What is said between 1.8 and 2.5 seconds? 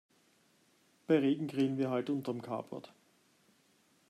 halt unterm